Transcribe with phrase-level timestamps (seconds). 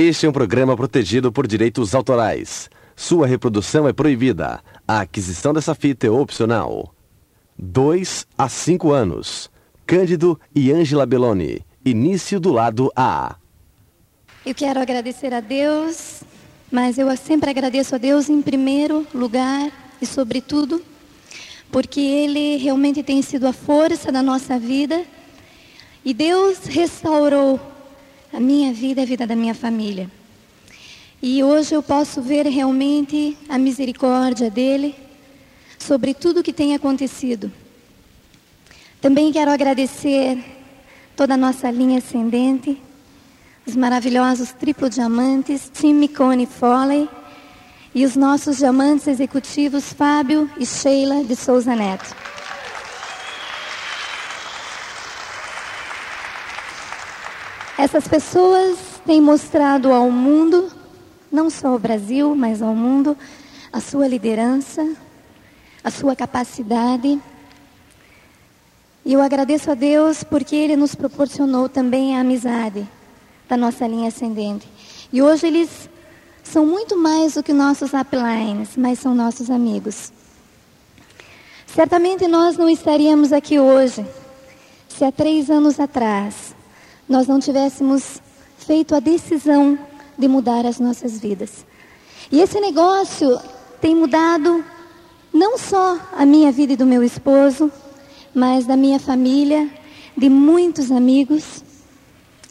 [0.00, 2.70] Este é um programa protegido por direitos autorais.
[2.94, 4.62] Sua reprodução é proibida.
[4.86, 6.94] A aquisição dessa fita é opcional.
[7.58, 9.50] 2 a 5 anos.
[9.84, 11.66] Cândido e Ângela Belloni.
[11.84, 13.34] Início do lado A.
[14.46, 16.22] Eu quero agradecer a Deus,
[16.70, 20.80] mas eu sempre agradeço a Deus em primeiro lugar e sobretudo
[21.72, 25.04] porque Ele realmente tem sido a força da nossa vida
[26.04, 27.77] e Deus restaurou
[28.32, 30.10] a minha vida e a vida da minha família.
[31.20, 34.94] E hoje eu posso ver realmente a misericórdia dele
[35.78, 37.50] sobre tudo que tem acontecido.
[39.00, 40.38] Também quero agradecer
[41.16, 42.80] toda a nossa linha ascendente,
[43.66, 47.08] os maravilhosos triplo diamantes, Tim Micone Foley
[47.94, 52.27] e os nossos diamantes executivos Fábio e Sheila de Souza Neto.
[57.78, 60.68] Essas pessoas têm mostrado ao mundo,
[61.30, 63.16] não só ao Brasil, mas ao mundo,
[63.72, 64.96] a sua liderança,
[65.84, 67.20] a sua capacidade.
[69.04, 72.84] E eu agradeço a Deus porque Ele nos proporcionou também a amizade
[73.48, 74.68] da nossa linha ascendente.
[75.12, 75.88] E hoje eles
[76.42, 80.12] são muito mais do que nossos uplines, mas são nossos amigos.
[81.64, 84.04] Certamente nós não estaríamos aqui hoje
[84.88, 86.57] se há três anos atrás
[87.08, 88.20] nós não tivéssemos
[88.58, 89.78] feito a decisão
[90.16, 91.64] de mudar as nossas vidas.
[92.30, 93.40] E esse negócio
[93.80, 94.64] tem mudado
[95.32, 97.70] não só a minha vida e do meu esposo,
[98.34, 99.68] mas da minha família,
[100.16, 101.62] de muitos amigos.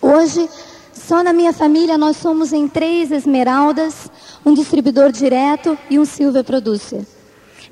[0.02, 0.50] Hoje,
[0.94, 4.10] só na minha família nós somos em três esmeraldas,
[4.46, 7.06] um distribuidor direto e um silver producer.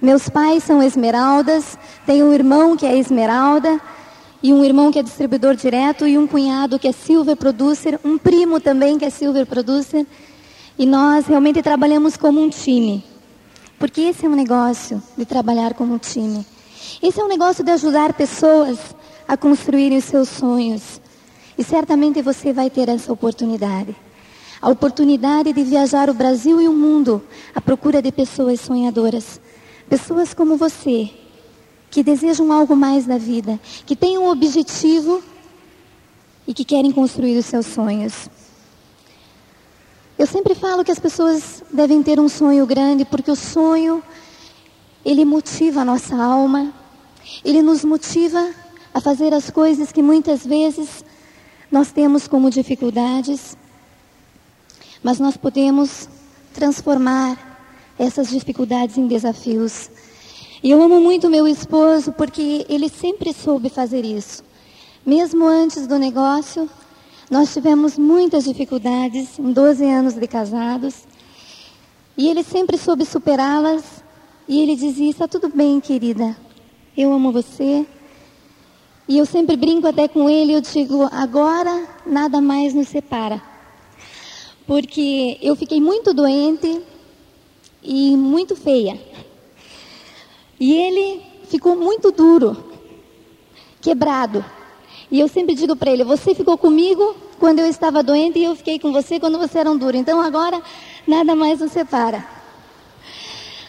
[0.02, 3.82] Meus pais são esmeraldas, tenho um irmão que é esmeralda,
[4.46, 8.16] e um irmão que é distribuidor direto e um cunhado que é silver producer, um
[8.16, 10.06] primo também que é silver producer.
[10.78, 13.04] E nós realmente trabalhamos como um time.
[13.80, 16.46] Porque esse é um negócio de trabalhar como um time.
[17.02, 18.78] Esse é um negócio de ajudar pessoas
[19.28, 21.02] a construírem os seus sonhos.
[21.58, 23.96] E certamente você vai ter essa oportunidade.
[24.62, 27.20] A oportunidade de viajar o Brasil e o mundo
[27.56, 29.42] à procura de pessoas sonhadoras.
[29.90, 31.10] Pessoas como você,
[31.96, 35.24] que desejam algo mais da vida, que têm um objetivo
[36.46, 38.30] e que querem construir os seus sonhos.
[40.20, 44.04] Eu sempre falo que as pessoas devem ter um sonho grande, porque o sonho,
[45.06, 46.74] ele motiva a nossa alma,
[47.46, 48.46] ele nos motiva
[48.94, 51.02] a fazer as coisas que muitas vezes
[51.72, 53.56] nós temos como dificuldades,
[55.02, 56.10] mas nós podemos
[56.54, 57.38] transformar
[57.98, 59.90] essas dificuldades em desafios.
[60.66, 64.44] E eu amo muito meu esposo porque ele sempre soube fazer isso.
[65.06, 66.68] Mesmo antes do negócio,
[67.30, 71.04] nós tivemos muitas dificuldades em 12 anos de casados.
[72.18, 74.04] E ele sempre soube superá-las.
[74.48, 76.36] E ele dizia: Está tudo bem, querida.
[76.98, 77.86] Eu amo você.
[79.08, 80.54] E eu sempre brinco até com ele.
[80.54, 83.40] Eu digo: Agora nada mais nos separa.
[84.66, 86.82] Porque eu fiquei muito doente
[87.84, 89.00] e muito feia.
[90.60, 92.58] E ele ficou muito duro,
[93.82, 94.44] quebrado.
[95.12, 98.56] E eu sempre digo para ele: Você ficou comigo quando eu estava doente e eu
[98.56, 99.98] fiquei com você quando você era um duro.
[99.98, 100.62] Então agora
[101.08, 102.26] nada mais nos separa.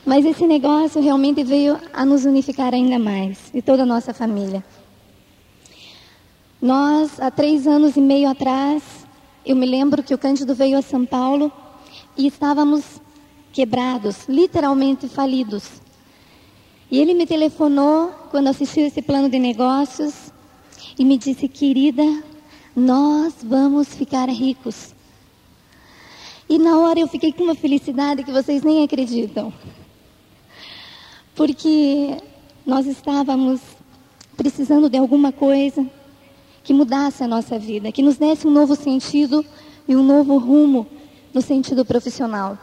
[0.05, 4.65] Mas esse negócio realmente veio a nos unificar ainda mais, e toda a nossa família.
[6.63, 8.83] Nós, há três anos e meio atrás,
[9.45, 11.51] eu me lembro que o Cândido veio a São Paulo
[12.17, 13.01] e estávamos
[13.53, 15.83] quebrados, literalmente falidos.
[16.91, 20.33] E ele me telefonou quando assistiu esse plano de negócios
[20.97, 22.05] e me disse: querida,
[22.77, 24.95] nós vamos ficar ricos.
[26.49, 29.53] E na hora eu fiquei com uma felicidade que vocês nem acreditam.
[31.35, 32.17] Porque
[32.65, 33.61] nós estávamos
[34.37, 35.85] precisando de alguma coisa
[36.63, 39.45] que mudasse a nossa vida, que nos desse um novo sentido
[39.89, 40.87] e um novo rumo
[41.35, 42.57] no sentido profissional.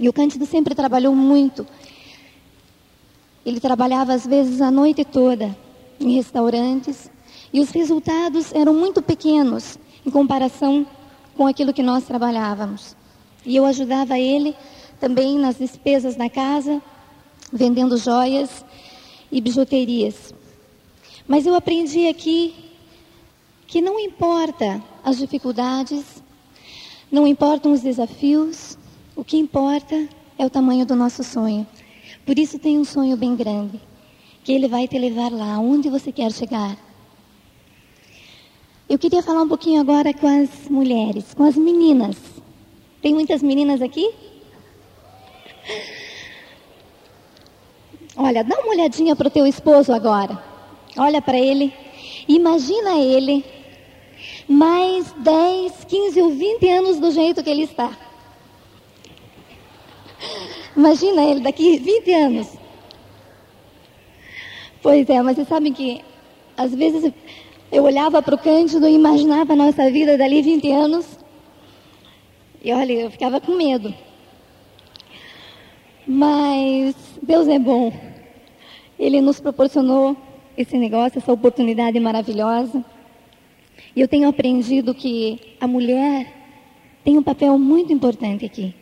[0.00, 1.64] E o Cândido sempre trabalhou muito
[3.46, 5.56] ele trabalhava às vezes a noite toda
[6.00, 7.08] em restaurantes
[7.52, 10.84] e os resultados eram muito pequenos em comparação
[11.36, 12.96] com aquilo que nós trabalhávamos.
[13.44, 14.56] E eu ajudava ele
[14.98, 16.82] também nas despesas da casa,
[17.52, 18.64] vendendo joias
[19.30, 20.34] e bijuterias.
[21.28, 22.52] Mas eu aprendi aqui
[23.68, 26.04] que não importa as dificuldades,
[27.12, 28.76] não importam os desafios,
[29.14, 31.64] o que importa é o tamanho do nosso sonho.
[32.26, 33.80] Por isso tem um sonho bem grande,
[34.42, 36.76] que ele vai te levar lá, onde você quer chegar.
[38.88, 42.16] Eu queria falar um pouquinho agora com as mulheres, com as meninas
[43.00, 44.12] Tem muitas meninas aqui?
[48.16, 50.42] Olha, dá uma olhadinha para o teu esposo agora.
[50.96, 51.72] Olha para ele.
[52.26, 53.44] Imagina ele
[54.48, 58.05] mais 10, 15 ou 20 anos do jeito que ele está.
[60.76, 62.48] Imagina ele daqui 20 anos.
[64.82, 66.02] Pois é, mas vocês sabem que
[66.56, 67.12] às vezes
[67.72, 71.18] eu olhava para o Cândido e imaginava a nossa vida dali 20 anos.
[72.62, 73.92] E olha, eu ficava com medo.
[76.06, 77.92] Mas Deus é bom.
[78.98, 80.16] Ele nos proporcionou
[80.56, 82.84] esse negócio, essa oportunidade maravilhosa.
[83.94, 86.32] E eu tenho aprendido que a mulher
[87.04, 88.74] tem um papel muito importante aqui.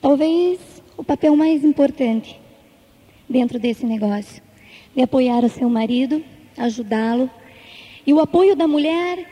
[0.00, 0.60] Talvez
[0.96, 2.38] o papel mais importante
[3.28, 4.42] dentro desse negócio.
[4.94, 6.22] De apoiar o seu marido,
[6.56, 7.30] ajudá-lo.
[8.06, 9.26] E o apoio da mulher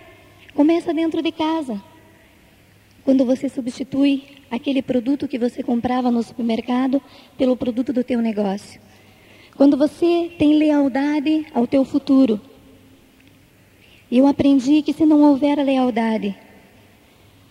[0.55, 1.83] começa dentro de casa.
[3.05, 7.01] Quando você substitui aquele produto que você comprava no supermercado
[7.37, 8.81] pelo produto do teu negócio.
[9.57, 12.41] Quando você tem lealdade ao teu futuro.
[14.11, 16.37] E eu aprendi que se não houver lealdade,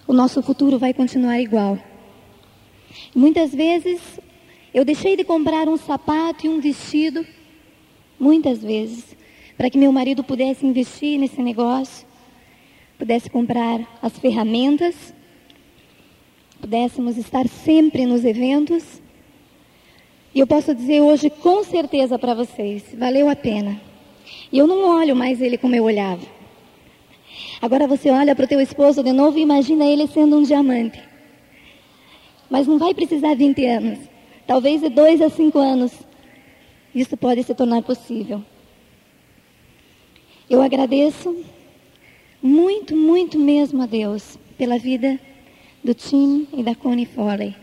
[0.08, 1.78] o nosso futuro vai continuar igual.
[3.16, 4.02] Muitas vezes
[4.74, 7.26] eu deixei de comprar um sapato e um vestido,
[8.20, 9.16] muitas vezes,
[9.58, 12.08] para que meu marido pudesse investir nesse negócio,
[12.98, 15.14] pudesse comprar as ferramentas
[16.64, 19.02] pudéssemos estar sempre nos eventos.
[20.34, 23.82] E eu posso dizer hoje com certeza para vocês, valeu a pena.
[24.50, 26.26] E eu não olho mais ele como eu olhava.
[27.62, 31.04] Agora você olha para o teu esposo de novo e imagina ele sendo um diamante.
[32.54, 33.98] Mas não vai precisar 20 anos.
[34.46, 35.92] Talvez de 2 a 5 anos.
[36.94, 38.44] Isso pode se tornar possível.
[40.48, 41.36] Eu agradeço
[42.40, 45.20] muito, muito mesmo a Deus pela vida
[45.84, 47.56] do Tim e da Connie Foley.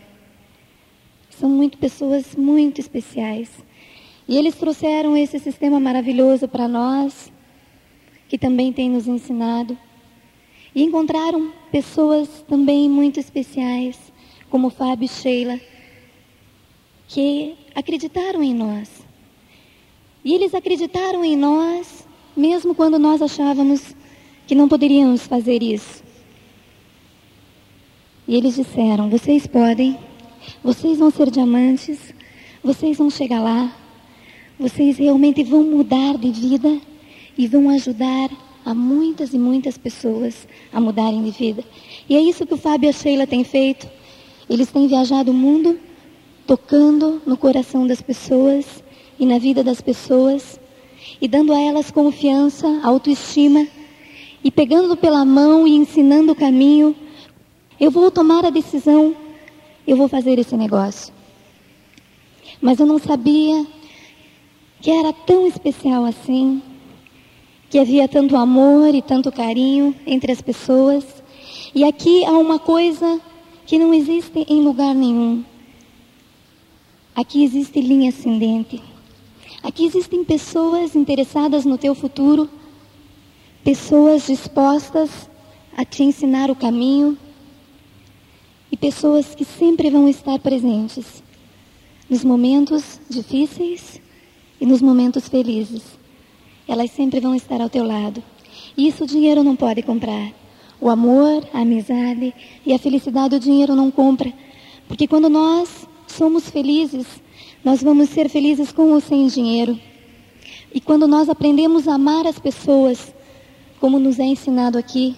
[1.29, 3.49] São muito pessoas muito especiais.
[4.27, 7.31] E eles trouxeram esse sistema maravilhoso para nós,
[8.27, 9.77] que também tem nos ensinado.
[10.75, 14.10] E encontraram pessoas também muito especiais,
[14.51, 15.59] como Fábio e Sheila,
[17.07, 18.89] que acreditaram em nós.
[20.23, 23.95] E eles acreditaram em nós, mesmo quando nós achávamos
[24.45, 26.03] que não poderíamos fazer isso.
[28.27, 29.97] E eles disseram: Vocês podem,
[30.63, 32.13] vocês vão ser diamantes,
[32.61, 33.73] vocês vão chegar lá,
[34.59, 36.79] vocês realmente vão mudar de vida
[37.37, 38.29] e vão ajudar
[38.63, 41.63] a muitas e muitas pessoas a mudarem de vida.
[42.07, 44.00] E é isso que o Fábio e a Sheila têm feito.
[44.51, 45.79] Eles têm viajado o mundo
[46.45, 48.83] tocando no coração das pessoas
[49.17, 50.59] e na vida das pessoas
[51.21, 53.65] e dando a elas confiança, autoestima
[54.43, 56.93] e pegando pela mão e ensinando o caminho
[57.79, 59.15] eu vou tomar a decisão,
[59.87, 61.13] eu vou fazer esse negócio.
[62.59, 63.65] Mas eu não sabia
[64.81, 66.61] que era tão especial assim,
[67.69, 71.05] que havia tanto amor e tanto carinho entre as pessoas.
[71.73, 73.30] E aqui há uma coisa
[73.71, 75.45] que não existe em lugar nenhum.
[77.15, 78.83] Aqui existe linha ascendente.
[79.63, 82.49] Aqui existem pessoas interessadas no teu futuro,
[83.63, 85.29] pessoas dispostas
[85.77, 87.17] a te ensinar o caminho,
[88.69, 91.23] e pessoas que sempre vão estar presentes
[92.09, 94.01] nos momentos difíceis
[94.59, 95.83] e nos momentos felizes.
[96.67, 98.21] Elas sempre vão estar ao teu lado.
[98.75, 100.40] E isso o dinheiro não pode comprar.
[100.81, 102.33] O amor, a amizade
[102.65, 104.33] e a felicidade o dinheiro não compra.
[104.87, 107.05] Porque quando nós somos felizes,
[107.63, 109.79] nós vamos ser felizes com ou sem dinheiro.
[110.73, 113.13] E quando nós aprendemos a amar as pessoas,
[113.79, 115.15] como nos é ensinado aqui,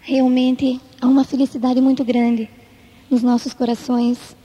[0.00, 2.48] realmente há uma felicidade muito grande
[3.10, 4.36] nos nossos corações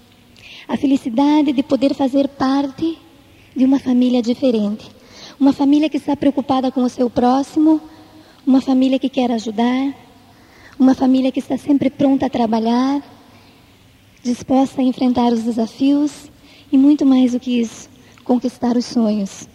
[0.70, 2.96] a felicidade de poder fazer parte
[3.56, 4.88] de uma família diferente.
[5.40, 7.82] Uma família que está preocupada com o seu próximo,
[8.46, 9.96] uma família que quer ajudar,
[10.80, 13.04] uma família que está sempre pronta a trabalhar,
[14.24, 16.32] disposta a enfrentar os desafios
[16.72, 17.90] e muito mais do que isso,
[18.24, 19.48] conquistar os sonhos,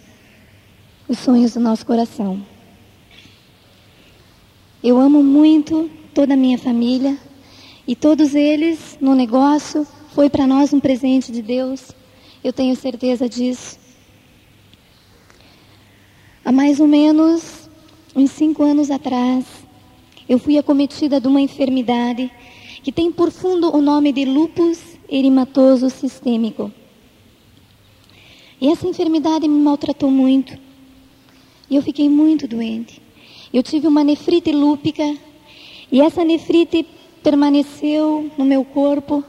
[1.09, 2.45] os sonhos do nosso coração.
[4.83, 7.19] Eu amo muito toda a minha família,
[7.87, 11.91] e todos eles, no negócio, foi para nós um presente de Deus.
[12.43, 13.79] Eu tenho certeza disso.
[16.43, 17.69] Há mais ou menos
[18.17, 19.45] uns cinco anos atrás,
[20.29, 22.31] eu fui acometida de uma enfermidade
[22.83, 24.79] que tem por fundo o nome de lupus
[25.09, 26.73] erimatoso sistêmico.
[28.61, 30.59] E essa enfermidade me maltratou muito.
[31.69, 33.01] E eu fiquei muito doente.
[33.53, 35.17] Eu tive uma nefrite lúpica.
[35.91, 36.87] E essa nefrite
[37.23, 39.25] permaneceu no meu corpo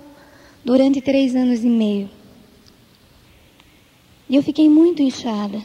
[0.64, 2.10] durante três anos e meio.
[4.30, 5.62] E eu fiquei muito inchada.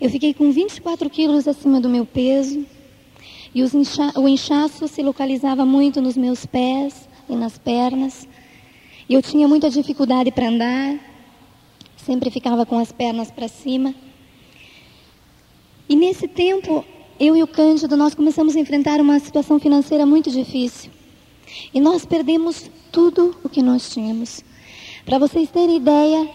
[0.00, 2.64] Eu fiquei com 24 quilos acima do meu peso.
[3.54, 8.26] E incha o inchaço se localizava muito nos meus pés e nas pernas.
[9.08, 10.98] E eu tinha muita dificuldade para andar.
[11.96, 13.94] Sempre ficava com as pernas para cima.
[15.88, 16.84] E nesse tempo,
[17.20, 20.90] eu e o Cândido, nós começamos a enfrentar uma situação financeira muito difícil.
[21.74, 24.42] E nós perdemos tudo o que nós tínhamos.
[25.04, 26.28] Para vocês terem ideia,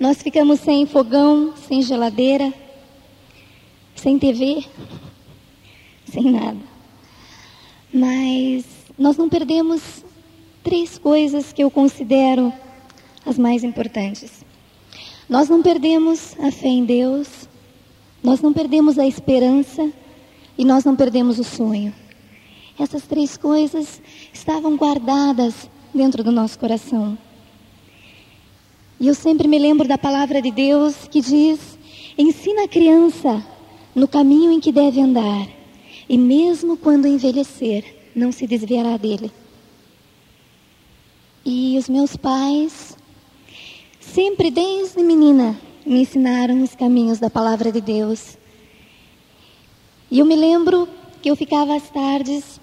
[0.00, 2.52] nós ficamos sem fogão, sem geladeira,
[3.94, 4.64] sem TV,
[6.14, 6.58] sem nada.
[7.92, 8.64] Mas
[8.96, 10.04] nós não perdemos
[10.62, 12.52] três coisas que eu considero
[13.26, 14.44] as mais importantes.
[15.28, 17.48] Nós não perdemos a fé em Deus,
[18.22, 19.92] nós não perdemos a esperança
[20.56, 21.92] e nós não perdemos o sonho.
[22.78, 24.00] Essas três coisas
[24.32, 27.18] estavam guardadas dentro do nosso coração.
[29.00, 31.78] E eu sempre me lembro da palavra de Deus que diz:
[32.16, 33.44] ensina a criança
[33.94, 35.48] no caminho em que deve andar,
[36.08, 37.84] e mesmo quando envelhecer,
[38.14, 39.30] não se desviará dele.
[41.44, 42.96] E os meus pais,
[44.00, 48.38] sempre desde menina, me ensinaram os caminhos da palavra de Deus.
[50.10, 50.88] E eu me lembro
[51.20, 52.60] que eu ficava às tardes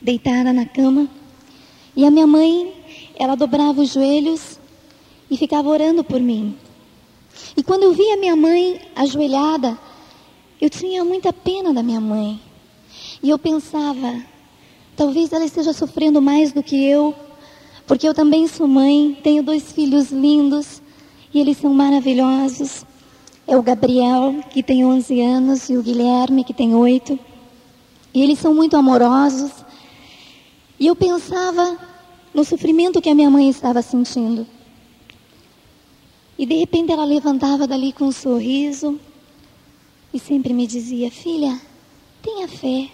[0.00, 1.08] deitada na cama
[1.94, 2.72] e a minha mãe,
[3.18, 4.58] ela dobrava os joelhos
[5.30, 6.56] e ficava orando por mim.
[7.56, 9.78] E quando eu via minha mãe ajoelhada,
[10.60, 12.38] eu tinha muita pena da minha mãe.
[13.22, 14.22] E eu pensava,
[14.94, 17.14] talvez ela esteja sofrendo mais do que eu,
[17.86, 20.82] porque eu também sou mãe, tenho dois filhos lindos
[21.32, 22.84] e eles são maravilhosos.
[23.46, 27.18] É o Gabriel, que tem 11 anos, e o Guilherme, que tem 8.
[28.12, 29.50] E eles são muito amorosos.
[30.78, 31.78] E eu pensava
[32.34, 34.46] no sofrimento que a minha mãe estava sentindo.
[36.38, 39.00] E de repente ela levantava dali com um sorriso
[40.12, 41.60] e sempre me dizia: Filha,
[42.22, 42.90] tenha fé,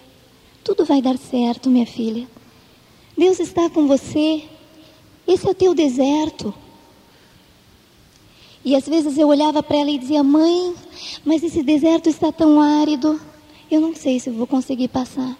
[0.63, 2.27] tudo vai dar certo, minha filha.
[3.17, 4.43] Deus está com você,
[5.27, 6.53] esse é o teu deserto.
[8.63, 10.75] E às vezes eu olhava para ela e dizia: Mãe,
[11.25, 13.19] mas esse deserto está tão árido,
[13.71, 15.37] eu não sei se vou conseguir passar.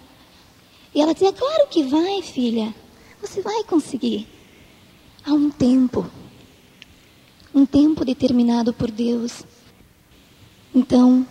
[0.93, 2.73] E ela dizia: Claro que vai, filha.
[3.21, 4.27] Você vai conseguir.
[5.25, 6.09] Há um tempo.
[7.53, 9.43] Um tempo determinado por Deus.
[10.73, 11.25] Então,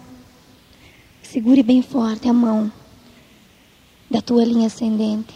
[1.27, 2.71] segure bem forte a mão
[4.09, 5.35] da tua linha ascendente.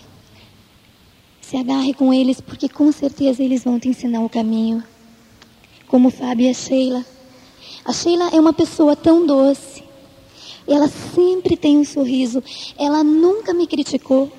[1.41, 4.85] Se agarre com eles, porque com certeza eles vão te ensinar o caminho.
[5.89, 7.05] Como Fábio e a Sheila.
[7.85, 9.83] A Sheila é uma pessoa tão doce.
[10.67, 12.43] Ela sempre tem um sorriso.
[12.79, 14.31] Ela nunca me criticou.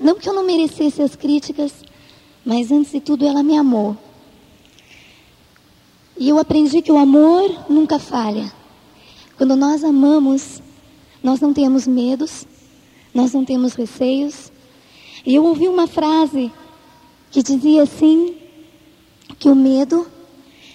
[0.00, 1.72] Não que eu não merecesse as críticas,
[2.44, 3.94] mas antes de tudo ela me amou.
[6.16, 8.61] E eu aprendi que o amor nunca falha.
[9.42, 10.62] Quando nós amamos,
[11.20, 12.46] nós não temos medos,
[13.12, 14.52] nós não temos receios.
[15.26, 16.52] E eu ouvi uma frase
[17.28, 18.36] que dizia assim:
[19.40, 20.06] que o medo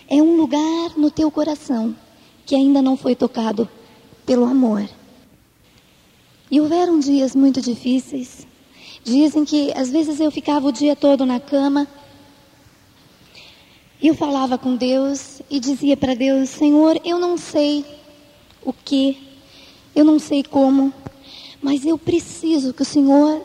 [0.09, 1.95] é um lugar no teu coração
[2.45, 3.69] que ainda não foi tocado
[4.25, 4.86] pelo amor.
[6.51, 8.45] E houveram dias muito difíceis.
[9.01, 11.88] Dizem que às vezes eu ficava o dia todo na cama.
[14.01, 17.95] E eu falava com Deus e dizia para Deus: Senhor, eu não sei
[18.63, 19.17] o que,
[19.95, 20.93] eu não sei como,
[21.61, 23.41] mas eu preciso que o Senhor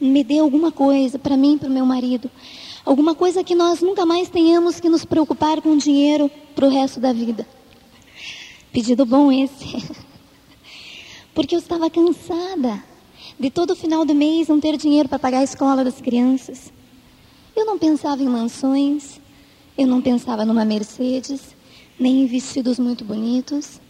[0.00, 2.30] me dê alguma coisa para mim e para o meu marido.
[2.84, 7.00] Alguma coisa que nós nunca mais tenhamos que nos preocupar com dinheiro para o resto
[7.00, 7.46] da vida.
[8.72, 9.82] Pedido bom esse.
[11.34, 12.82] Porque eu estava cansada
[13.38, 16.72] de todo final do mês não ter dinheiro para pagar a escola das crianças.
[17.56, 19.20] Eu não pensava em mansões,
[19.76, 21.40] eu não pensava numa Mercedes,
[21.98, 23.80] nem em vestidos muito bonitos.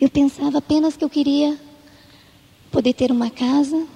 [0.00, 1.58] Eu pensava apenas que eu queria
[2.70, 3.86] poder ter uma casa,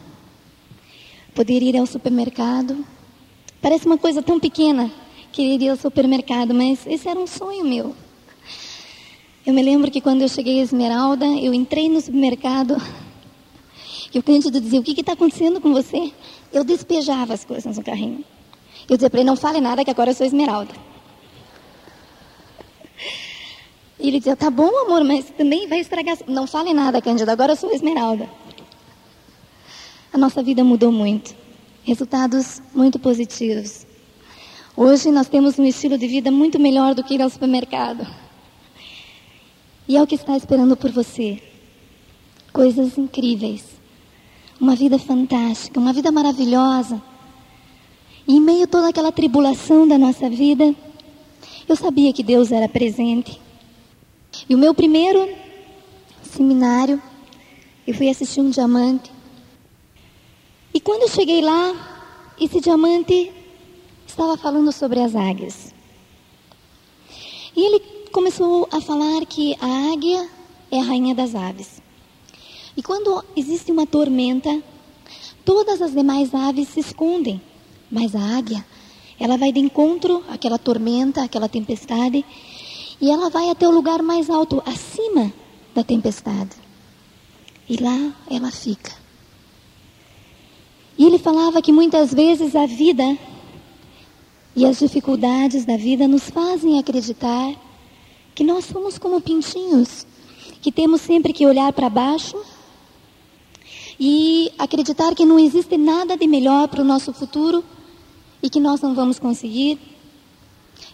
[1.34, 2.84] poder ir ao supermercado.
[3.60, 4.90] Parece uma coisa tão pequena,
[5.32, 7.94] querer ir ao supermercado, mas esse era um sonho meu.
[9.44, 12.76] Eu me lembro que quando eu cheguei a Esmeralda, eu entrei no supermercado
[14.12, 16.12] e o Cândido dizia: O que está acontecendo com você?
[16.52, 18.24] Eu despejava as coisas no carrinho.
[18.88, 20.72] Eu dizia para ele: Não fale nada, que agora eu sou Esmeralda.
[23.98, 26.16] E ele dizia: Tá bom, amor, mas também vai estragar.
[26.26, 28.28] Não fale nada, Cândido, agora eu sou Esmeralda.
[30.12, 31.34] A nossa vida mudou muito.
[31.84, 33.86] Resultados muito positivos.
[34.76, 38.06] Hoje nós temos um estilo de vida muito melhor do que ir ao supermercado.
[39.88, 41.42] E é o que está esperando por você.
[42.52, 43.64] Coisas incríveis.
[44.60, 47.00] uma vida fantástica, uma vida maravilhosa.
[48.26, 50.74] E em meio a toda aquela tribulação da nossa vida,
[51.68, 53.40] eu sabia que Deus era presente.
[54.48, 55.28] E o meu primeiro
[56.22, 57.02] seminário,
[57.86, 59.12] eu fui assistir um diamante.
[60.72, 63.30] E quando eu cheguei lá, esse diamante
[64.06, 65.74] estava falando sobre as águias.
[67.54, 70.26] E ele começou a falar que a águia
[70.70, 71.82] é a rainha das aves.
[72.74, 74.62] E quando existe uma tormenta,
[75.44, 77.38] todas as demais aves se escondem,
[77.90, 78.64] mas a águia,
[79.20, 82.24] ela vai de encontro àquela tormenta, àquela tempestade,
[83.00, 85.32] e ela vai até o lugar mais alto, acima
[85.74, 86.56] da tempestade.
[87.68, 88.92] E lá ela fica.
[90.96, 93.16] E ele falava que muitas vezes a vida
[94.56, 97.54] e as dificuldades da vida nos fazem acreditar
[98.34, 100.04] que nós somos como pintinhos,
[100.60, 102.36] que temos sempre que olhar para baixo
[104.00, 107.62] e acreditar que não existe nada de melhor para o nosso futuro
[108.42, 109.78] e que nós não vamos conseguir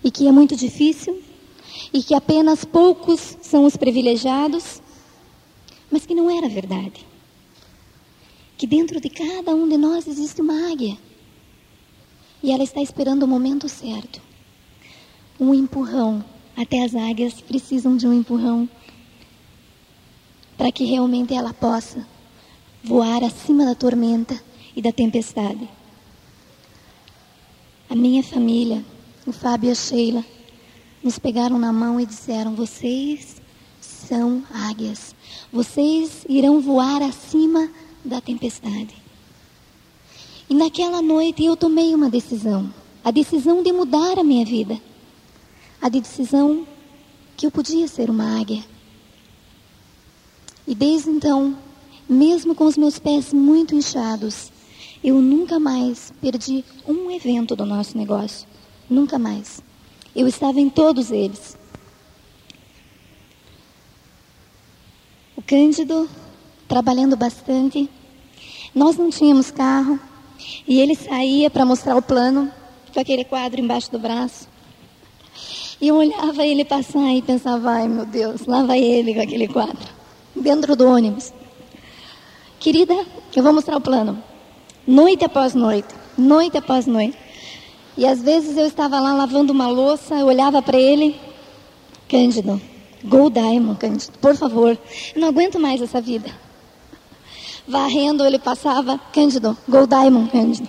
[0.02, 1.22] e que é muito difícil
[1.94, 4.82] e que apenas poucos são os privilegiados,
[5.88, 7.06] mas que não era verdade.
[8.58, 10.98] Que dentro de cada um de nós existe uma águia
[12.42, 14.20] e ela está esperando o momento certo.
[15.38, 16.24] Um empurrão.
[16.56, 18.68] Até as águias precisam de um empurrão
[20.56, 22.06] para que realmente ela possa
[22.82, 24.40] voar acima da tormenta
[24.74, 25.68] e da tempestade.
[27.88, 28.84] A minha família,
[29.26, 30.24] o Fábio e a Sheila,
[31.04, 33.36] nos pegaram na mão e disseram: Vocês
[33.80, 35.14] são águias,
[35.52, 37.70] vocês irão voar acima
[38.02, 38.94] da tempestade.
[40.48, 42.72] E naquela noite eu tomei uma decisão.
[43.04, 44.80] A decisão de mudar a minha vida.
[45.80, 46.66] A decisão
[47.36, 48.64] que eu podia ser uma águia.
[50.66, 51.56] E desde então,
[52.08, 54.50] mesmo com os meus pés muito inchados,
[55.02, 58.48] eu nunca mais perdi um evento do nosso negócio.
[58.88, 59.62] Nunca mais.
[60.14, 61.56] Eu estava em todos eles.
[65.36, 66.08] O Cândido,
[66.68, 67.90] trabalhando bastante.
[68.74, 69.98] Nós não tínhamos carro.
[70.66, 72.50] E ele saía para mostrar o plano,
[72.92, 74.48] com aquele quadro embaixo do braço.
[75.80, 79.48] E eu olhava ele passar e pensava, ai meu Deus, lá vai ele com aquele
[79.48, 79.88] quadro,
[80.34, 81.32] dentro do ônibus.
[82.60, 82.94] Querida,
[83.34, 84.22] eu vou mostrar o plano.
[84.86, 87.18] Noite após noite, noite após noite.
[87.96, 91.18] E às vezes eu estava lá lavando uma louça, eu olhava para ele,
[92.08, 92.60] Cândido,
[93.04, 94.78] Gold Diamond, Cândido, por favor,
[95.14, 96.44] eu não aguento mais essa vida
[97.66, 100.68] varrendo, ele passava, Cândido, Gold Diamond, Cândido.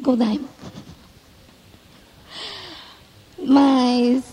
[0.00, 0.48] Gold Diamond.
[3.46, 4.24] Mas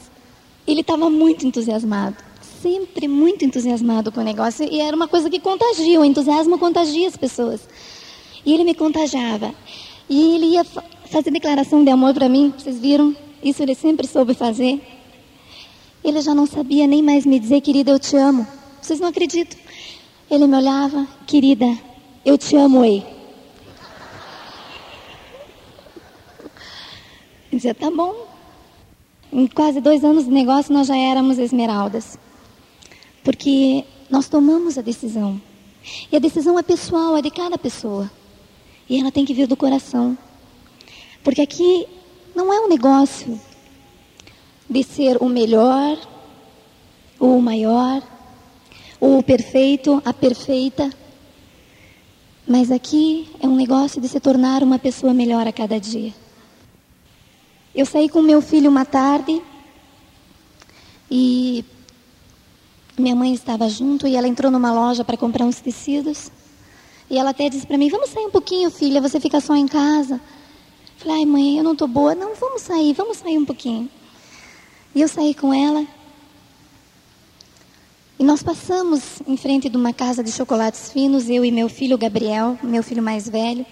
[0.65, 2.15] ele estava muito entusiasmado,
[2.61, 7.07] sempre muito entusiasmado com o negócio, e era uma coisa que contagia, o entusiasmo contagia
[7.07, 7.61] as pessoas.
[8.45, 9.53] E ele me contagiava.
[10.09, 13.15] E ele ia fazer declaração de amor para mim, vocês viram?
[13.43, 14.81] Isso ele sempre soube fazer.
[16.03, 18.47] Ele já não sabia nem mais me dizer, querida, eu te amo.
[18.81, 19.59] Vocês não acreditam.
[20.29, 21.65] Ele me olhava, querida,
[22.25, 23.05] eu te amo, ei.
[27.51, 28.15] Dizia, tá bom.
[29.31, 32.17] Em quase dois anos de negócio, nós já éramos esmeraldas.
[33.23, 35.41] Porque nós tomamos a decisão.
[36.11, 38.09] E a decisão é pessoal, é de cada pessoa.
[38.91, 40.17] E ela tem que vir do coração.
[41.23, 41.87] Porque aqui
[42.35, 43.39] não é um negócio
[44.69, 45.97] de ser o melhor
[47.17, 48.03] ou o maior
[48.99, 50.89] o perfeito, a perfeita.
[52.45, 56.13] Mas aqui é um negócio de se tornar uma pessoa melhor a cada dia.
[57.73, 59.41] Eu saí com meu filho uma tarde
[61.09, 61.63] e
[62.97, 66.29] minha mãe estava junto e ela entrou numa loja para comprar uns tecidos.
[67.11, 69.67] E ela até disse para mim: Vamos sair um pouquinho, filha, você fica só em
[69.67, 70.19] casa.
[70.95, 72.15] Falei: Ai, mãe, eu não estou boa.
[72.15, 73.89] Não, vamos sair, vamos sair um pouquinho.
[74.95, 75.85] E eu saí com ela
[78.21, 81.97] e nós passamos em frente de uma casa de chocolates finos, eu e meu filho
[81.97, 83.65] Gabriel, meu filho mais velho.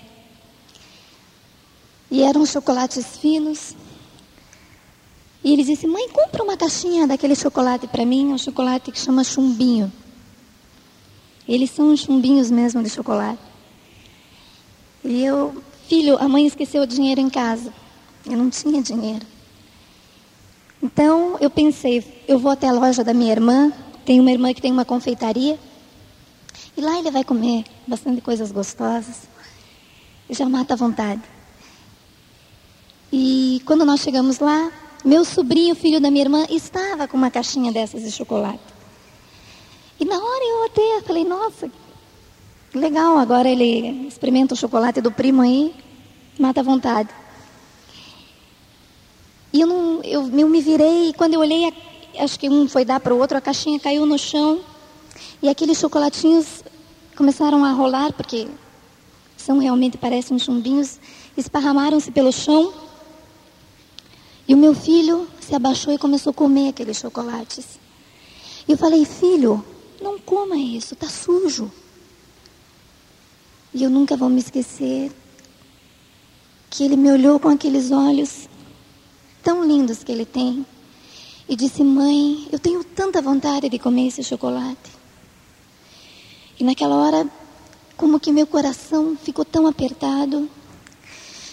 [2.10, 3.76] E eram chocolates finos.
[5.44, 9.24] E ele disse: Mãe, compra uma caixinha daquele chocolate para mim, um chocolate que chama
[9.24, 9.90] chumbinho.
[11.50, 13.42] Eles são chumbinhos mesmo de chocolate.
[15.04, 17.74] E eu, filho, a mãe esqueceu o dinheiro em casa.
[18.24, 19.26] Eu não tinha dinheiro.
[20.82, 23.74] Então eu pensei: eu vou até a loja da minha irmã,
[24.06, 25.58] tem uma irmã que tem uma confeitaria.
[26.78, 29.28] E lá ele vai comer bastante coisas gostosas.
[30.30, 31.24] E já mata a vontade.
[33.12, 34.72] E quando nós chegamos lá,
[35.04, 38.69] meu sobrinho, filho da minha irmã, estava com uma caixinha dessas de chocolate.
[40.00, 41.70] E na hora eu até falei, nossa,
[42.74, 45.76] legal, agora ele experimenta o chocolate do primo aí,
[46.40, 47.10] mata a vontade.
[49.52, 51.74] E eu, não, eu, eu me virei e quando eu olhei,
[52.18, 54.62] acho que um foi dar para o outro, a caixinha caiu no chão
[55.42, 56.64] e aqueles chocolatinhos
[57.16, 58.48] começaram a rolar, porque
[59.36, 61.00] são realmente parecem chumbinhos,
[61.36, 62.74] esparramaram-se pelo chão.
[64.48, 67.80] E o meu filho se abaixou e começou a comer aqueles chocolates.
[68.68, 69.66] E eu falei, filho,
[70.02, 71.72] não coma isso, está sujo.
[73.74, 75.12] E eu nunca vou me esquecer
[76.70, 78.50] que ele me olhou com aqueles olhos
[79.44, 80.66] tão lindos que ele tem
[81.48, 84.92] e disse: Mãe, eu tenho tanta vontade de comer esse chocolate.
[86.60, 87.30] E naquela hora,
[87.96, 90.50] como que meu coração ficou tão apertado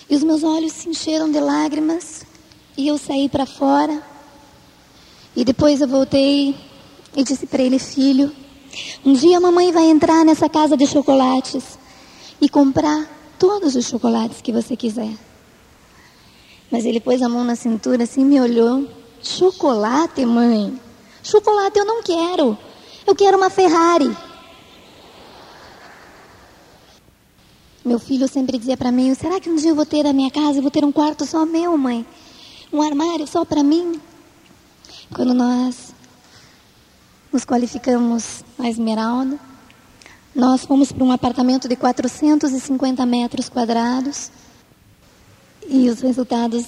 [0.09, 2.25] e os meus olhos se encheram de lágrimas
[2.77, 4.03] e eu saí para fora.
[5.35, 6.55] E depois eu voltei
[7.17, 8.31] e disse para ele: Filho,
[9.05, 11.79] um dia a mamãe vai entrar nessa casa de chocolates
[12.41, 15.17] e comprar todos os chocolates que você quiser.
[16.71, 18.87] Mas ele pôs a mão na cintura assim, me olhou.
[19.23, 20.79] Chocolate, mãe?
[21.23, 22.57] Chocolate eu não quero.
[23.07, 24.15] Eu quero uma Ferrari.
[27.85, 30.31] Meu filho sempre dizia para mim: será que um dia eu vou ter a minha
[30.31, 32.05] casa, eu vou ter um quarto só meu, mãe?
[32.73, 34.01] Um armário só para mim?
[35.15, 35.95] Quando nós
[37.37, 39.39] nos qualificamos a Esmeralda,
[40.35, 44.31] nós fomos para um apartamento de 450 metros quadrados
[45.69, 46.65] e os resultados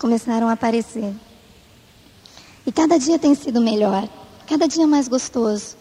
[0.00, 1.14] começaram a aparecer.
[2.66, 4.08] E cada dia tem sido melhor,
[4.48, 5.76] cada dia mais gostoso.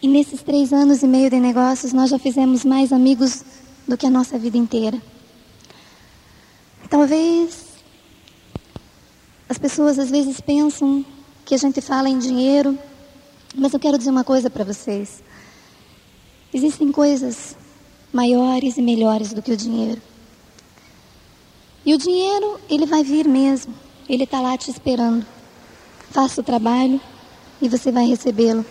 [0.00, 3.44] E nesses três anos e meio de negócios, nós já fizemos mais amigos
[3.86, 4.98] do que a nossa vida inteira.
[6.88, 7.74] Talvez
[9.50, 11.04] as pessoas às vezes pensam
[11.44, 12.78] que a gente fala em dinheiro,
[13.54, 15.22] mas eu quero dizer uma coisa para vocês.
[16.52, 17.56] Existem coisas
[18.12, 20.00] maiores e melhores do que o dinheiro.
[21.84, 23.74] E o dinheiro, ele vai vir mesmo.
[24.08, 25.24] Ele está lá te esperando.
[26.10, 27.00] Faça o trabalho
[27.60, 28.64] e você vai recebê-lo.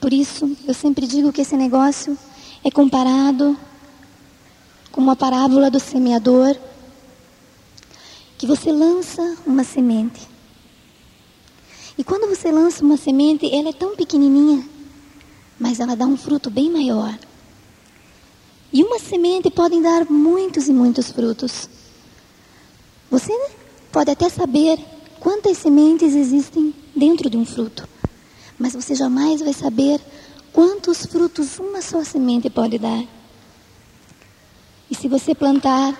[0.00, 2.16] Por isso, eu sempre digo que esse negócio
[2.64, 3.56] é comparado
[4.90, 6.56] com uma parábola do semeador,
[8.36, 10.31] que você lança uma semente.
[12.02, 14.68] E quando você lança uma semente, ela é tão pequenininha,
[15.56, 17.16] mas ela dá um fruto bem maior.
[18.72, 21.68] E uma semente pode dar muitos e muitos frutos.
[23.08, 23.32] Você
[23.92, 24.80] pode até saber
[25.20, 27.88] quantas sementes existem dentro de um fruto,
[28.58, 30.00] mas você jamais vai saber
[30.52, 33.04] quantos frutos uma só semente pode dar.
[34.90, 35.96] E se você plantar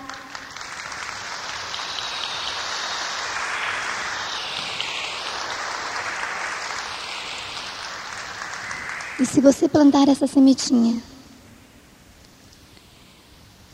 [9.23, 11.01] E se você plantar essa sementinha,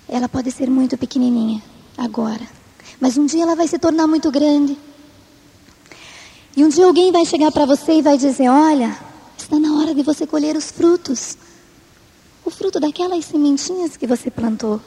[0.08, 1.60] ela pode ser muito pequenininha
[1.98, 2.48] agora.
[3.02, 4.78] Mas um dia ela vai se tornar muito grande.
[6.56, 8.96] E um dia alguém vai chegar para você e vai dizer: Olha,
[9.36, 11.36] está na hora de você colher os frutos.
[12.46, 14.80] O fruto daquelas sementinhas que você plantou.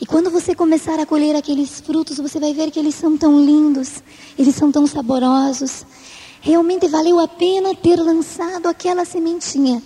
[0.00, 3.40] E quando você começar a colher aqueles frutos, você vai ver que eles são tão
[3.40, 4.02] lindos,
[4.36, 5.86] eles são tão saborosos.
[6.44, 9.80] Realmente valeu a pena ter lançado aquela sementinha,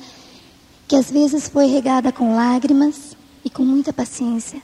[0.88, 3.14] que às vezes foi regada com lágrimas
[3.44, 4.62] e com muita paciência,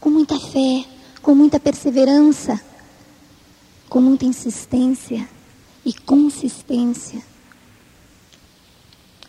[0.00, 0.86] com muita fé,
[1.20, 2.58] com muita perseverança,
[3.90, 5.28] com muita insistência
[5.84, 7.22] e consistência.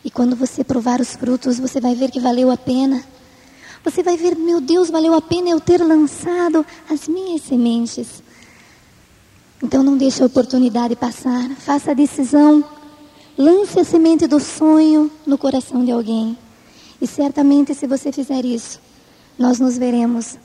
[0.02, 3.04] E quando você provar os frutos, você vai ver que valeu a pena.
[3.84, 8.24] Você vai ver, meu Deus, valeu a pena eu ter lançado as minhas sementes.
[9.64, 11.50] Então não deixe a oportunidade passar.
[11.58, 12.64] Faça a decisão.
[13.38, 16.38] Lance a semente do sonho no coração de alguém.
[17.02, 18.80] E certamente, se você fizer isso,
[19.38, 20.38] nós nos veremos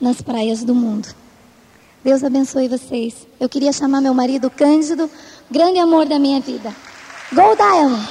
[0.00, 1.08] nas praias do mundo.
[2.04, 3.26] Deus abençoe vocês.
[3.40, 5.10] Eu queria chamar meu marido Cândido,
[5.50, 6.74] grande amor da minha vida.
[7.32, 8.08] Go Diamond!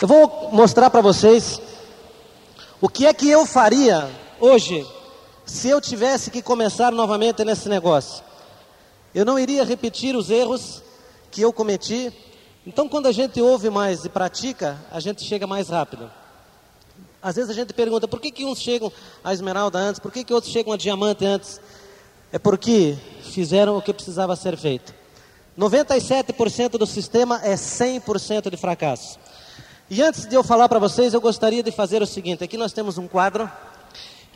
[0.00, 1.60] Eu vou mostrar para vocês
[2.80, 4.08] o que é que eu faria
[4.40, 4.86] hoje
[5.46, 8.22] se eu tivesse que começar novamente nesse negócio.
[9.14, 10.82] Eu não iria repetir os erros
[11.30, 12.12] que eu cometi.
[12.66, 16.10] Então, quando a gente ouve mais e pratica, a gente chega mais rápido.
[17.22, 18.92] Às vezes a gente pergunta por que, que uns chegam
[19.24, 21.60] a esmeralda antes, por que, que outros chegam a diamante antes?
[22.32, 24.92] É porque fizeram o que precisava ser feito.
[25.58, 29.18] 97% do sistema é 100% de fracasso.
[29.88, 32.72] E antes de eu falar para vocês, eu gostaria de fazer o seguinte: aqui nós
[32.72, 33.50] temos um quadro,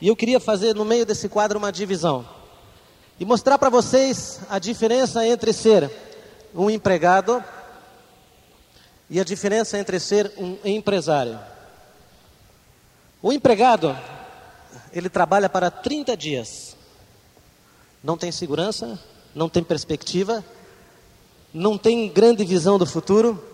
[0.01, 2.27] e eu queria fazer no meio desse quadro uma divisão.
[3.19, 5.91] E mostrar para vocês a diferença entre ser
[6.55, 7.45] um empregado
[9.11, 11.39] e a diferença entre ser um empresário.
[13.21, 13.95] O empregado,
[14.93, 16.77] ele trabalha para 30 dias.
[18.03, 18.99] Não tem segurança,
[19.35, 20.43] não tem perspectiva,
[21.53, 23.45] não tem grande visão do futuro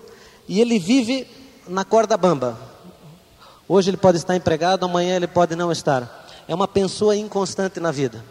[0.47, 1.27] e ele vive
[1.67, 2.57] na corda bamba.
[3.69, 6.26] Hoje ele pode estar empregado, amanhã ele pode não estar.
[6.49, 8.25] É uma pessoa inconstante na vida.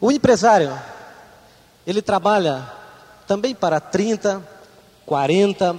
[0.00, 0.76] O empresário,
[1.86, 2.70] ele trabalha
[3.26, 4.42] também para 30,
[5.04, 5.76] 40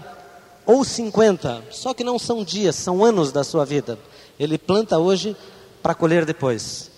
[0.65, 3.97] ou 50, só que não são dias, são anos da sua vida.
[4.39, 5.35] Ele planta hoje
[5.81, 6.91] para colher depois.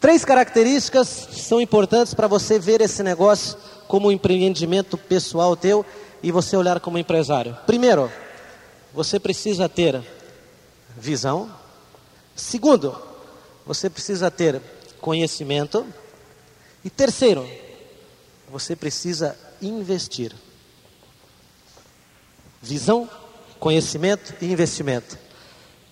[0.00, 5.84] Três características são importantes para você ver esse negócio como um empreendimento pessoal teu
[6.22, 7.56] e você olhar como empresário.
[7.66, 8.10] Primeiro,
[8.94, 10.00] você precisa ter
[10.96, 11.50] visão.
[12.38, 12.96] Segundo,
[13.66, 14.62] você precisa ter
[15.00, 15.84] conhecimento.
[16.84, 17.44] E terceiro,
[18.48, 20.32] você precisa investir.
[22.62, 23.10] Visão,
[23.58, 25.18] conhecimento e investimento.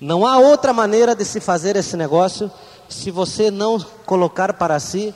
[0.01, 2.51] Não há outra maneira de se fazer esse negócio
[2.89, 5.13] se você não colocar para si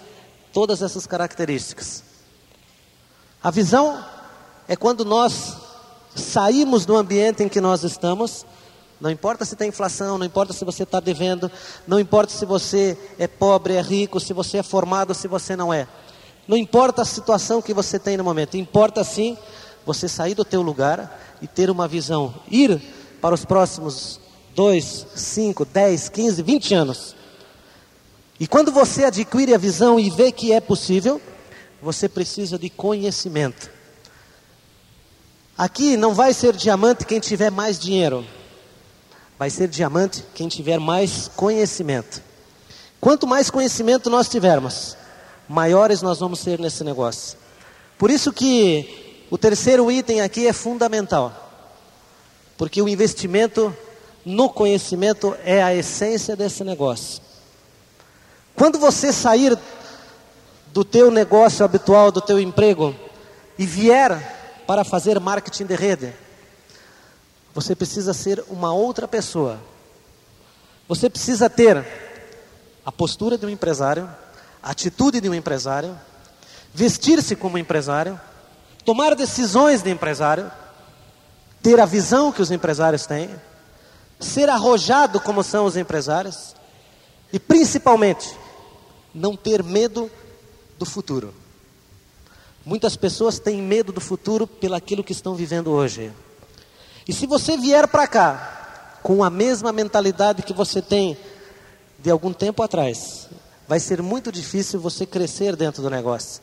[0.53, 2.03] todas essas características.
[3.41, 4.05] A visão
[4.67, 5.57] é quando nós
[6.13, 8.45] saímos do ambiente em que nós estamos,
[9.01, 11.51] não importa se tem inflação, não importa se você está devendo,
[11.87, 15.73] não importa se você é pobre, é rico, se você é formado, se você não
[15.73, 15.89] é.
[16.47, 19.39] Não importa a situação que você tem no momento, importa sim
[19.87, 22.81] você sair do teu lugar e ter uma visão, ir
[23.23, 24.21] para os próximos
[24.55, 27.17] 2, 5, 10, 15, 20 anos.
[28.39, 31.21] E quando você adquire a visão e vê que é possível,
[31.81, 33.71] você precisa de conhecimento.
[35.57, 38.25] Aqui não vai ser diamante quem tiver mais dinheiro,
[39.41, 42.23] vai ser diamante quem tiver mais conhecimento.
[43.01, 44.99] Quanto mais conhecimento nós tivermos,
[45.49, 47.39] maiores nós vamos ser nesse negócio.
[47.97, 51.33] Por isso que o terceiro item aqui é fundamental.
[52.59, 53.75] Porque o investimento
[54.27, 57.23] no conhecimento é a essência desse negócio.
[58.55, 59.59] Quando você sair
[60.67, 62.95] do teu negócio habitual, do teu emprego
[63.59, 66.15] e vier para fazer marketing de rede,
[67.55, 69.59] você precisa ser uma outra pessoa.
[70.89, 71.85] Você precisa ter
[72.85, 74.09] a postura de um empresário,
[74.63, 75.99] a atitude de um empresário,
[76.73, 78.21] vestir-se como empresário,
[78.85, 80.51] tomar decisões de empresário,
[81.63, 83.31] ter a visão que os empresários têm
[84.21, 86.55] ser arrojado como são os empresários
[87.33, 88.37] e principalmente
[89.15, 90.11] não ter medo
[90.79, 91.35] do futuro.
[92.65, 96.13] Muitas pessoas têm medo do futuro pelaquilo que estão vivendo hoje.
[97.07, 101.17] E se você vier para cá com a mesma mentalidade que você tem
[101.99, 103.29] de algum tempo atrás,
[103.67, 106.43] vai ser muito difícil você crescer dentro do negócio.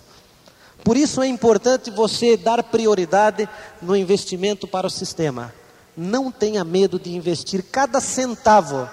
[0.83, 3.47] Por isso é importante você dar prioridade
[3.81, 5.53] no investimento para o sistema
[5.97, 8.87] não tenha medo de investir cada centavo,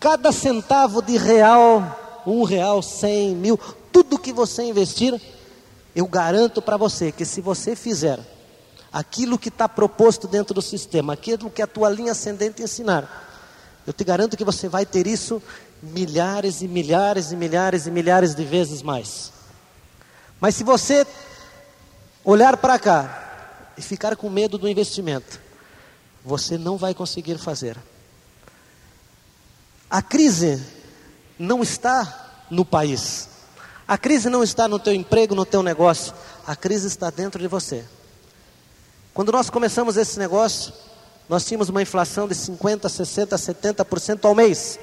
[0.00, 3.60] cada centavo de real, um real, cem mil,
[3.92, 5.20] tudo que você investir,
[5.94, 8.18] eu garanto para você que se você fizer
[8.96, 13.06] aquilo que está proposto dentro do sistema, aquilo que a tua linha ascendente ensinar,
[13.86, 15.42] eu te garanto que você vai ter isso
[15.82, 19.30] milhares e milhares e milhares e milhares de vezes mais.
[20.40, 21.06] Mas se você
[22.24, 25.38] olhar para cá e ficar com medo do investimento,
[26.24, 27.76] você não vai conseguir fazer.
[29.90, 30.64] A crise
[31.38, 33.28] não está no país.
[33.86, 36.14] A crise não está no teu emprego, no teu negócio.
[36.46, 37.84] A crise está dentro de você.
[39.16, 40.72] Quando nós começamos esse negócio,
[41.28, 44.78] nós tínhamos uma inflação de 50, 60, 70% ao mês.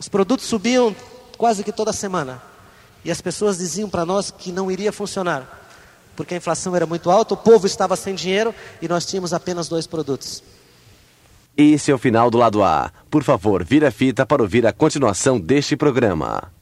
[0.00, 0.96] Os produtos subiam
[1.38, 2.42] quase que toda semana.
[3.04, 5.60] E as pessoas diziam para nós que não iria funcionar
[6.20, 9.68] porque a inflação era muito alta, o povo estava sem dinheiro e nós tínhamos apenas
[9.68, 10.42] dois produtos.
[11.56, 12.92] Esse é o final do lado A.
[13.10, 16.52] Por favor, vira a fita para ouvir a continuação deste programa.